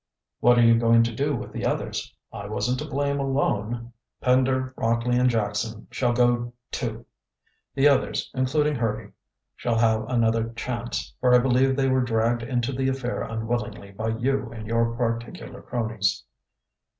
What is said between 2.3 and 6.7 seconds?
I wasn't to blame alone." "Pender, Rockley, and Jackson shall go,